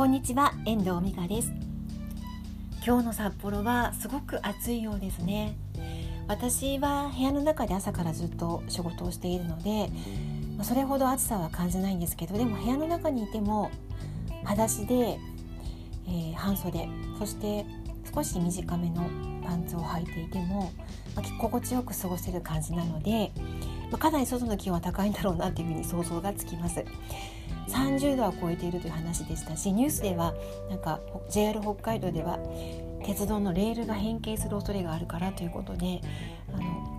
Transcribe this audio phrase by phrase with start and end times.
[0.00, 1.52] こんにちは遠藤美香です
[2.82, 5.58] 今日の札幌はすごく暑いようですね
[6.26, 9.90] 私は部屋の中で朝からずっと仕事をしているので
[10.62, 13.70] それほど暑さは感じないんですけどでも部屋の中にいても
[14.42, 15.18] 裸足で、
[16.06, 16.88] えー、半袖
[17.18, 17.66] そして
[18.14, 19.06] 少し短めの
[19.44, 20.72] パンツを履いていても、
[21.14, 23.32] まあ、心地よく過ごせる感じなので、
[23.90, 26.82] まあ、かなり外の気温は高いんだろうなというふうに想像がつきます。
[27.70, 30.34] 30度は超えているという話でしたしニュースでは
[30.68, 32.38] なんか JR 北海道では
[33.04, 36.00] 鉄道のレールが変形する恐れがあるからということで
[36.52, 36.90] あの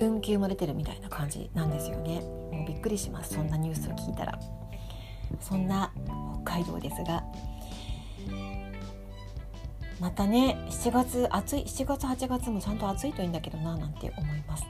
[0.00, 2.20] 運休も出てるみたいな感じなんですよね。
[2.52, 3.34] もうびっくりします。
[3.34, 4.38] そんなニュースを聞いたら。
[5.40, 5.92] そんな
[6.44, 7.24] 北海道ですが。
[10.00, 14.64] またね7月暑い7月8月もちゃんと暑いといいんだけどななんて思います。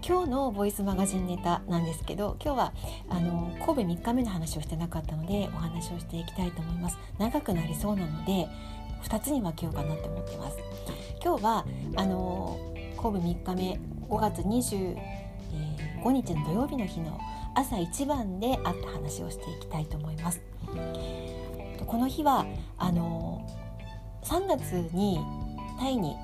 [0.00, 2.72] 今日のボイスマガジンネタなんですけど今日は
[3.10, 6.98] あの神戸3日目の話をしてなかったのでお話をしていきたいと思います。
[7.18, 8.48] 長くなりそうなので
[9.04, 10.56] 2つに分けようかなって思ってます。
[11.22, 12.58] 今日はあの
[12.96, 14.96] 神戸3日目5月25
[16.10, 17.20] 日の土曜日の日の
[17.54, 20.40] 朝一番であった話をしていきたいと思います。
[21.86, 22.46] この日は
[22.78, 23.46] あの
[24.22, 25.20] 3月に
[25.78, 26.16] タイに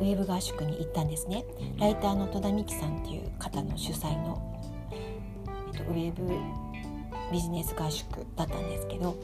[0.00, 1.44] ウェーブ合宿に行ったんですね。
[1.78, 4.60] ライターの戸田美希さんっていう方の主催の、
[4.92, 6.32] えっと、ウェーブ
[7.32, 9.16] ビジネス合宿だったんですけど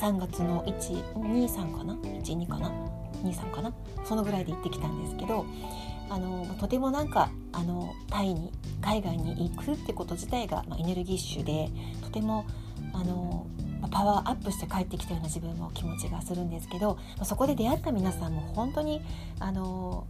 [0.00, 2.70] 3月の123かな？12かな
[3.22, 3.72] ？23かな？
[4.04, 5.46] そのぐらいで行ってきたんですけど
[6.08, 11.70] あのとてもなんかあのタイに海外に行くってこと自体が、まあ、エネルギッシュで
[12.02, 12.46] とても
[12.92, 13.46] あの
[13.90, 19.02] パワーアップして帰ってきたような自分も気持ちがするんですけどそこで出会った皆さんも本当に
[19.38, 20.06] あの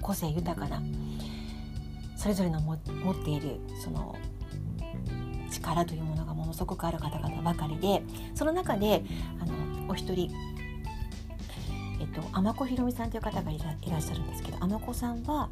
[0.00, 0.82] 個性豊かな
[2.16, 2.78] それぞれの持っ
[3.16, 4.16] ているその
[5.50, 8.02] 力というものがものすごくある方々ばかりで
[8.34, 9.04] その中で
[9.40, 9.52] あの
[9.88, 10.30] お一人
[12.00, 15.48] えっと尼子ひろみさんという方がいらっしゃるんですけど尼子さんは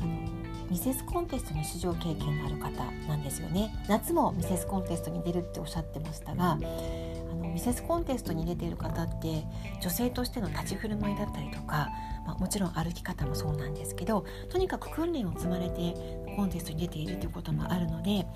[0.00, 9.44] あのミセスコンテストに出場経験のある方なんですよね夏もミセスコンテストに出るっておっしゃってましたがあのミセスコンテストに出ている方って
[9.80, 11.90] 女性としての立ち振る舞いだったりとか、
[12.26, 15.94] まあ、もちろん歩き方もそうなんですけどとにかく訓練を積まれて
[16.36, 18.26] コンテストに出ているということもあるので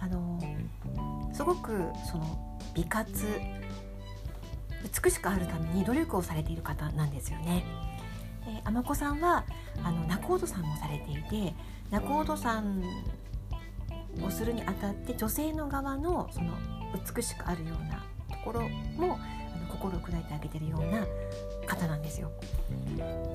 [0.00, 0.38] あの
[1.32, 2.38] すごくその
[2.74, 3.26] 美活
[5.02, 7.64] 美しくあるために努力をされている方なんですよね。
[8.48, 9.44] で尼子さんは
[9.84, 11.54] あの仲人さんもされていて
[11.90, 12.82] 仲人さん
[14.24, 16.54] をするにあたって女性の側のその
[17.14, 18.04] 美しくあるような
[18.34, 18.62] ところ
[18.96, 19.18] も
[19.54, 21.06] あの心を砕いてあげてるような
[21.66, 22.32] 方なんですよ。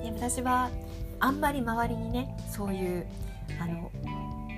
[0.02, 0.70] で私は
[1.20, 3.06] あんまり周りにねそういう
[3.60, 3.90] あの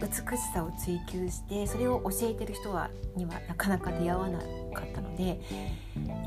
[0.00, 4.40] 美しさを追求してそれを教えてる人はにはなかなか出会わな
[4.76, 5.40] かったので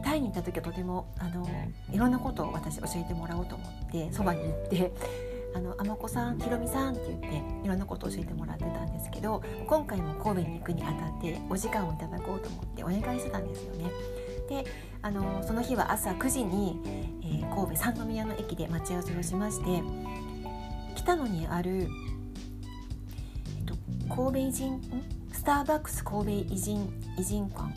[0.04, 1.48] タイに行った時はとてもあの
[1.92, 4.92] いろんなことを私教えてもらおうと思ってそばに行って
[5.56, 7.28] 「あの尼子さんひろみさん」って言って
[7.66, 13.92] いろんなことを教えてもらってたんですけど今回も神戸に行くにあたってお時間をいただこうと思ってお願いしてたんですよね。
[14.50, 14.66] で
[15.02, 16.80] あのその日は朝9時に、
[17.22, 19.84] えー、神戸三宮の駅で待ち合わせをしまして
[20.96, 21.88] 北野にある、
[23.58, 23.76] えっと、
[24.14, 24.82] 神戸偉人
[25.32, 27.72] スターバックス神戸偉人偉人館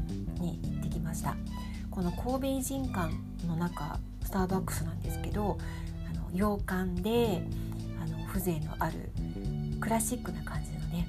[1.93, 3.15] この神戸人館
[3.47, 5.59] の中スターバックスなんですけど
[6.11, 7.43] あの洋館で
[8.03, 9.11] あの風情のある
[9.81, 11.07] クラシックな感じのね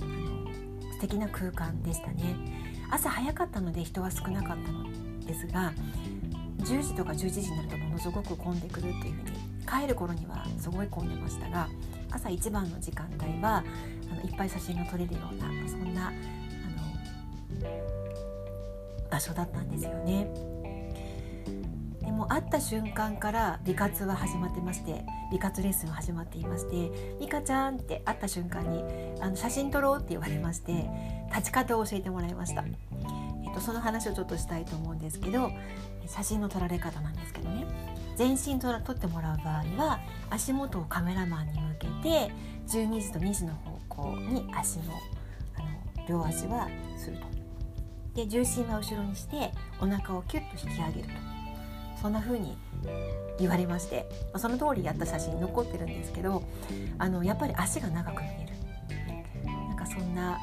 [0.00, 2.66] あの素敵な空間でしたね。
[2.90, 4.84] 朝早かったので人は少なかったの
[5.20, 5.72] ですが
[6.58, 9.24] 10時とか11時になるとものすごく混んでくるっていう
[9.66, 11.68] 風に帰る頃にはすごい混んでましたが
[12.10, 13.64] 朝一番の時間帯は
[14.10, 17.95] あのいっぱい写真が撮れるようなそんなあの
[19.10, 20.28] 場所だったんですよね。
[22.00, 26.90] でも会った瞬間から美活は始まってまして美活レッスンは始まっていまして
[27.20, 28.84] 「美香ちゃん」って会った瞬間に
[29.20, 30.88] あの写真撮ろうって言われまして
[31.30, 32.64] 立ち方を教えてもらいました。
[33.44, 35.50] えっと、その話をちょっとしたいと思うんですけど
[36.06, 37.66] 写真の撮られ方なんですけどね
[38.16, 40.00] 全身撮ってもらう場合は
[40.30, 42.32] 足元をカメラマンに向けて
[42.68, 44.84] 12時と2時の方向に足の
[45.56, 45.60] あ
[46.02, 47.35] の両足はすると。
[48.16, 51.36] で重心は後ろにしてお腹をキュッと引き上げると。
[52.00, 52.56] そんな風に
[53.38, 56.42] 言われましてその通りやった写真残ってるんですけど
[56.98, 59.46] あのやっぱり足が長く見える。
[59.46, 60.38] なんかそんな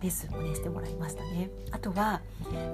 [0.00, 1.50] レッスンをねしてもらいましたね。
[1.72, 2.20] あとは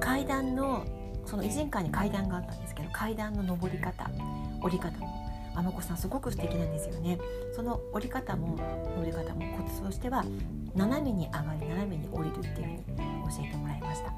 [0.00, 0.84] 階段の
[1.24, 4.10] その偉人館に階段があったんですけど階段の上り方
[4.62, 7.18] 降り方もあまこさんすごく素敵なんですよね。
[7.56, 8.56] その折り方も
[8.98, 10.24] 折り方もコツとしては
[10.74, 14.12] 斜めに上がり斜めに降りるっていうふうに教えてもらいました。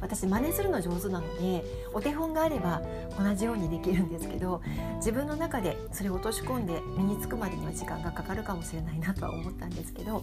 [0.00, 1.64] 私真似するの上手なので
[1.94, 2.82] お手本があれば
[3.18, 4.60] 同じようにできるんですけど
[4.96, 10.22] 自分の中でそれを落とし込んで身につくまでには時間がかかるかもしれないなとは思ったんですけど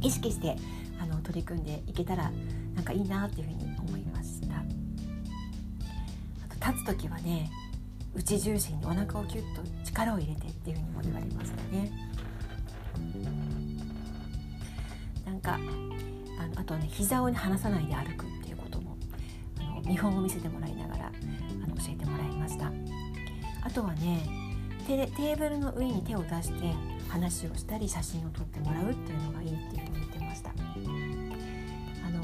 [0.00, 0.56] 意識して
[1.00, 2.30] あの取り組んでいけたら
[2.74, 4.54] なんかいいなっていうふうに思いました。
[4.54, 4.62] あ
[6.54, 7.50] と立つ時はね
[8.14, 11.90] 内重心にお腹をキュッと力を入れてっていうふうにも言われましたね。
[15.26, 15.58] なんか
[16.38, 18.96] あのあとはね膝を、ね、離さないで歩くっていうことも
[19.60, 22.72] あの見本を見せてもらいながらあの教えてもらいました。
[23.64, 24.26] あとはね
[24.86, 26.74] テテーブルの上に手を出して
[27.08, 30.50] 話をしたり写真を撮ってもらうっていうのがいいっていうふうに言ってました。
[30.50, 30.54] あ
[32.10, 32.22] の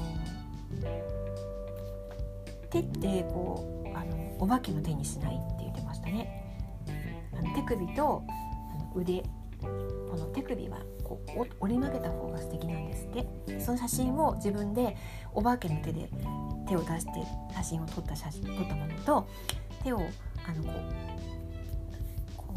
[2.71, 6.45] 手ってこうあのお化けの手にしないって言ってましたね。
[7.33, 9.23] あの手首とあの腕
[10.43, 13.27] 手首はこう折り曲げた方が素敵なんですって。
[13.61, 14.97] その写真を自分で
[15.35, 16.09] お化けの手で
[16.67, 17.13] 手を出して
[17.55, 19.29] 写真を撮った写真撮ったものと
[19.83, 19.99] 手を
[20.47, 20.63] あの
[22.37, 22.57] こう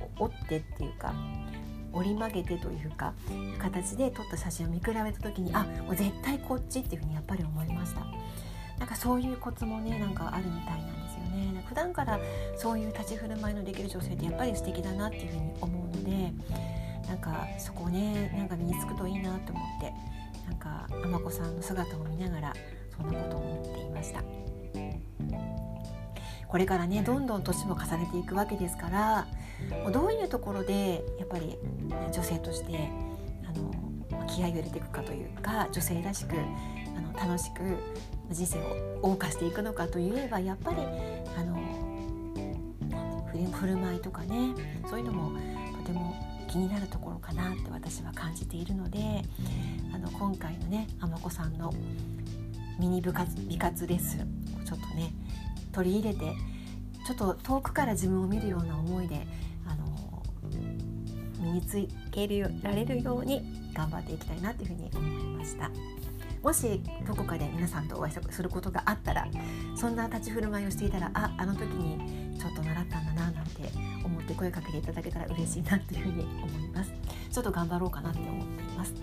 [0.00, 1.14] こう折ってっていうか
[1.92, 3.14] 折り曲げてというか
[3.58, 8.00] 形で撮った写真を見比べた時にあもう絶対こっちっていうふうにやっぱり思いました。
[8.78, 11.01] なんかそういうコツもねなんかあるみたいなん
[11.72, 12.20] 普段から
[12.54, 16.32] そういう立ち振る舞いのできる女性ってやっぱり素敵だなっていうふうに思うので
[17.08, 19.94] なんかそこねなんか身につくといいなと思って
[20.46, 22.52] なんかあまこさんの姿を見ながら
[22.94, 24.22] そんなことを思っていました。
[26.46, 29.26] これからねどんどん年も重ねていくわけですから
[29.84, 31.56] もうどういうところでやっぱり
[32.12, 32.90] 女性として
[33.48, 36.34] あの気合を入れていくかというか女性らしく
[36.94, 37.62] あの楽しく
[38.30, 40.76] 人生を謳歌していくのかといえばやっぱり
[41.36, 41.56] あの
[43.62, 44.54] 振る舞いとかね
[44.90, 45.38] そういうのも
[45.78, 46.14] とても
[46.48, 49.22] 気になるところかなって私は感じているので
[49.94, 51.72] あの今回のねあまこさんの
[52.78, 54.20] ミニ部活美活レッスン
[54.60, 55.12] をちょっとね
[55.72, 56.32] 取り入れて
[57.06, 59.26] ちょっと遠くから自分を見るような思いで
[59.66, 60.22] あの
[61.38, 61.76] 身につ
[62.10, 62.26] け
[62.62, 65.70] られるように頑張っていきたいなというふうに思いました。
[66.42, 69.28] もしどこかで皆さんとお会いすることがあったら
[69.76, 73.70] そんな立ち振る舞いをしていたらああの時にちょっと習ったんだななんて
[74.04, 76.92] 思って声かけていただけたら嬉しいなというふうに思います。
[77.30, 78.94] ちょっと頑張ろうかなって思っています。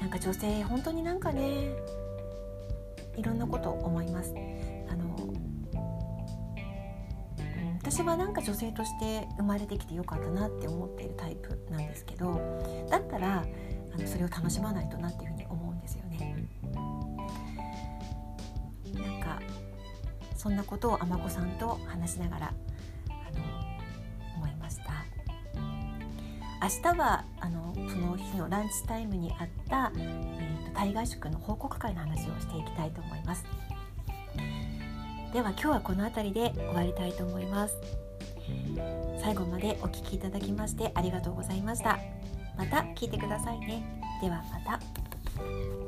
[0.00, 1.68] なんか女性本当になんかね
[3.16, 4.34] いろんなこと思います。
[4.88, 5.16] あの
[7.82, 12.40] 私はなんか女性として生まれてきてよかったなって思っているタイプなんですけど
[12.88, 13.44] だったら
[14.06, 16.46] それを楽しまないとなっていうふうに思うんですよね。
[18.94, 19.40] なんか
[20.36, 22.54] そんなことをあまこさんと話しながら
[23.08, 23.44] あの
[24.36, 25.04] 思いました。
[26.62, 33.44] 明日はあのその日のランチタイムにあった、えーと、対外宿の報告会の話をしていきたいと思います。
[35.32, 37.76] では今日はこの辺りで終わりたいと思います。
[39.22, 41.98] 最後までお聴きいただきましてありがとうございました。
[42.60, 43.82] また聞いてくださいね。
[44.20, 45.79] ではまた。